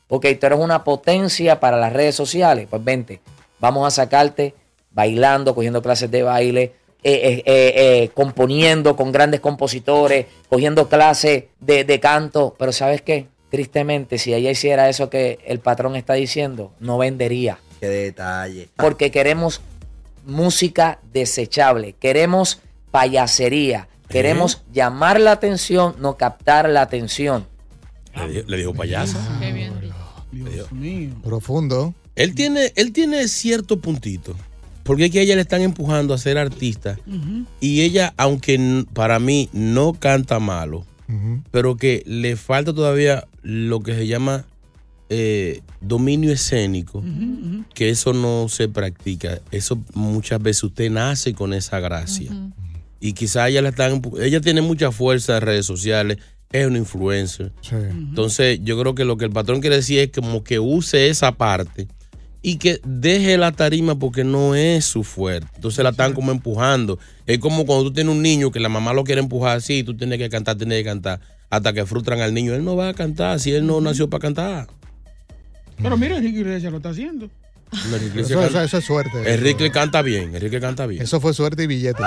[0.08, 2.68] Ok, tú eres una potencia para las redes sociales.
[2.70, 3.22] Pues vente,
[3.60, 4.54] vamos a sacarte
[4.92, 6.74] bailando, cogiendo clases de baile,
[7.04, 12.56] eh, eh, eh, componiendo con grandes compositores, cogiendo clases de, de canto.
[12.58, 13.28] Pero ¿sabes qué?
[13.50, 17.60] Tristemente, si ella hiciera eso que el patrón está diciendo, no vendería.
[17.80, 18.70] Qué detalle.
[18.76, 19.62] Porque queremos
[20.26, 22.60] música desechable, queremos
[22.92, 27.48] payasería, queremos llamar la atención, no captar la atención.
[28.16, 29.38] Le dijo, le dijo payasa.
[29.40, 29.74] Qué bien.
[30.32, 31.12] Dios mío.
[31.24, 31.94] Profundo.
[32.16, 34.36] Él tiene, él tiene cierto puntito.
[34.84, 36.98] Porque es que a ella le están empujando a ser artista.
[37.60, 40.86] Y ella, aunque para mí no canta malo,
[41.50, 44.46] pero que le falta todavía lo que se llama
[45.10, 47.04] eh, dominio escénico,
[47.74, 49.40] que eso no se practica.
[49.52, 52.32] Eso muchas veces usted nace con esa gracia.
[53.00, 56.18] Y quizá ella la están, ella tiene mucha fuerza en redes sociales,
[56.52, 57.52] es una influencer.
[57.72, 61.34] Entonces, yo creo que lo que el patrón quiere decir es como que use esa
[61.34, 61.88] parte
[62.42, 65.48] y que deje la tarima porque no es su fuerte.
[65.56, 67.00] Entonces la están como empujando.
[67.26, 69.98] Es como cuando tú tienes un niño que la mamá lo quiere empujar así, tú
[69.98, 72.54] tienes que cantar, tienes que cantar, hasta que frustran al niño.
[72.54, 74.68] Él no va a cantar si él no nació para cantar.
[75.82, 77.30] Pero mira, Enrique Iglesias lo está haciendo.
[77.92, 79.34] Enrique Eso, eso- eso es suerte.
[79.34, 81.02] Enrique canta bien, Enrique canta bien.
[81.02, 82.04] Eso fue suerte y billete.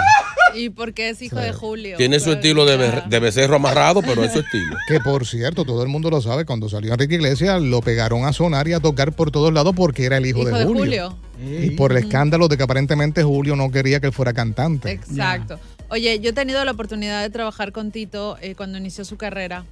[0.55, 1.97] Y porque es hijo de Julio.
[1.99, 4.77] Tiene su estilo de, be- de becerro amarrado, pero es su estilo.
[4.89, 8.33] Que por cierto, todo el mundo lo sabe, cuando salió Enrique Iglesias lo pegaron a
[8.33, 11.11] sonar y a tocar por todos lados porque era el hijo, Hijo de, de Julio.
[11.39, 11.63] Julio.
[11.65, 14.91] Y por el escándalo de que aparentemente Julio no quería que él fuera cantante.
[14.91, 15.61] Exacto.
[15.91, 19.65] Oye, yo he tenido la oportunidad de trabajar con Tito eh, cuando inició su carrera.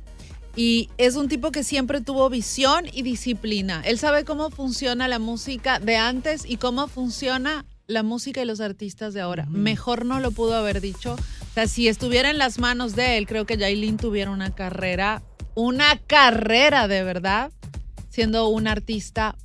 [0.56, 3.82] Y es un tipo que siempre tuvo visión y disciplina.
[3.84, 8.60] Él sabe cómo funciona la música de antes y cómo funciona la música y los
[8.60, 9.46] artistas de ahora.
[9.50, 11.14] Mejor no lo pudo haber dicho.
[11.14, 15.22] O sea, si estuviera en las manos de él, creo que Yailin tuviera una carrera,
[15.54, 17.52] una carrera de verdad,
[18.08, 19.36] siendo un artista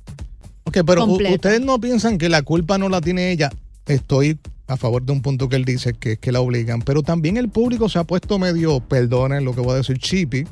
[0.64, 1.34] Ok, pero completo.
[1.34, 3.50] ustedes no piensan que la culpa no la tiene ella.
[3.86, 6.80] Estoy a favor de un punto que él dice, que es que la obligan.
[6.80, 10.46] Pero también el público se ha puesto medio, perdonen lo que voy a decir, chippy,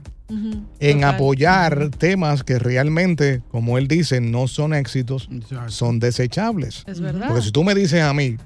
[0.80, 1.14] En total.
[1.14, 5.28] apoyar temas que realmente, como él dice, no son éxitos,
[5.68, 6.84] son desechables.
[6.86, 7.28] Es verdad.
[7.28, 8.36] Porque si tú me dices a mí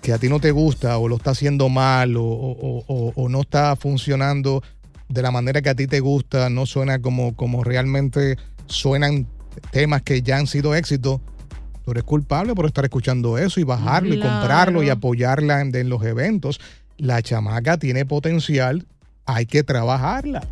[0.00, 3.28] que a ti no te gusta o lo está haciendo mal o, o- o- o
[3.28, 4.62] no está funcionando
[5.08, 9.26] de la manera que a ti te gusta, no suena como, como realmente suenan
[9.70, 11.20] temas que ya han sido éxitos,
[11.84, 15.88] tú eres culpable por estar escuchando eso y bajarlo y comprarlo y apoyarla en, en
[15.88, 16.58] los eventos.
[16.96, 18.86] La chamaca tiene potencial,
[19.26, 20.42] hay que trabajarla.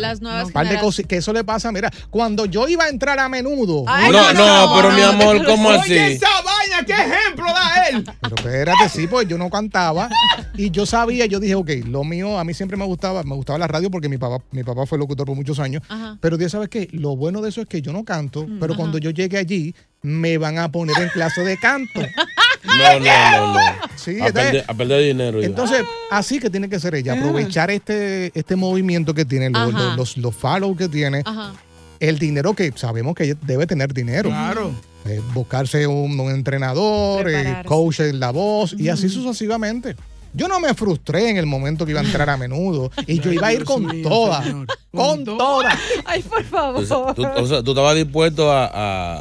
[0.00, 2.88] Las nuevas Un par de cosas que eso le pasa, mira, cuando yo iba a
[2.88, 3.84] entrar a menudo.
[3.86, 5.94] Ay, No, no, pero mi amor, ¿cómo Oye, así?
[5.94, 8.04] esa vaina, ¿qué ejemplo da él?
[8.20, 10.08] Pero espérate, sí, pues yo no cantaba
[10.56, 13.58] y yo sabía, yo dije, ok, lo mío, a mí siempre me gustaba, me gustaba
[13.58, 16.18] la radio porque mi papá, mi papá fue locutor por muchos años, Ajá.
[16.20, 18.98] pero ya sabes que lo bueno de eso es que yo no canto, pero cuando
[18.98, 22.00] yo llegue allí me van a poner en clase de canto.
[22.64, 23.60] No, no, no, no.
[23.96, 25.40] Sí, a, entonces- perder, a perder dinero.
[25.40, 25.46] ya.
[25.46, 29.96] Entonces, así que tiene que ser ella, aprovechar este, este movimiento que tiene, los, los,
[29.96, 31.52] los, los follow que tiene, Ajá.
[31.98, 34.28] el dinero que sabemos que ella debe tener dinero.
[34.28, 34.72] Claro.
[35.06, 39.96] Eh, buscarse un, un entrenador, eh, coach en la voz y así sucesivamente.
[40.34, 43.32] Yo no me frustré en el momento que iba a entrar a menudo y yo
[43.32, 44.66] iba a ir con mío, toda, señor.
[44.92, 45.78] con toda.
[46.04, 47.14] Ay, por favor.
[47.14, 48.70] Tú, o sea, tú estabas dispuesto a,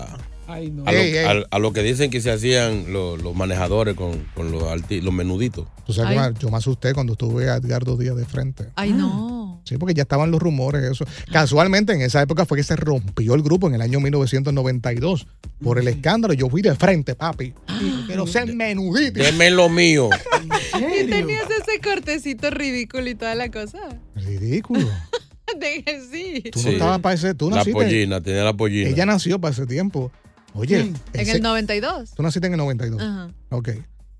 [0.01, 0.17] a,
[0.47, 0.83] Ay, no.
[0.85, 1.25] a lo, Ey, ey.
[1.25, 5.01] a- a lo que dicen que se hacían los, los manejadores con, con los, arti-
[5.01, 5.67] los menuditos.
[5.85, 6.33] Tú sabes Ay.
[6.39, 8.65] yo me asusté cuando estuve a Edgardo Díaz de frente.
[8.75, 9.61] Ay, no.
[9.65, 11.05] Sí, porque ya estaban los rumores, eso.
[11.31, 15.25] Casualmente en esa época fue que se rompió el grupo en el año 1992
[15.63, 16.33] por el escándalo.
[16.35, 17.53] Yo fui de frente, papi.
[17.81, 19.21] Y quiero ser menudito.
[19.23, 20.09] Deme lo mío.
[20.75, 23.79] Y tenías ese cortecito ridículo y toda la cosa.
[24.15, 24.87] Ridículo.
[25.59, 26.43] De que sí.
[26.51, 26.69] Tú no Sí.
[26.73, 27.33] estabas para ese.
[27.33, 27.79] Tú La naciste.
[27.81, 28.89] pollina, tenía la pollina.
[28.89, 30.11] Ella nació para ese tiempo.
[30.55, 32.11] Oye, En ese- el 92.
[32.15, 33.01] tú naciste en el 92.
[33.01, 33.29] Ajá.
[33.49, 33.69] Ok.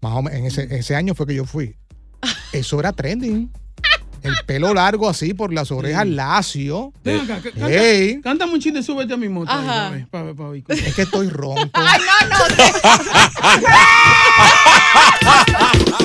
[0.02, 1.76] Más o menos, en ese, ese año fue que yo fui.
[2.52, 3.52] Eso era trending.
[4.22, 6.92] El pelo largo así por las orejas lacio.
[7.04, 8.22] Ven acá, ca- canta, Ey.
[8.22, 9.52] cántame un chiste, súbete a mi moto.
[9.52, 10.08] ahí, Ajá.
[10.10, 10.74] pa' pa' pa'.
[10.74, 11.70] Es que estoy ronco.
[11.74, 12.40] Ay, no,
[15.92, 15.98] no.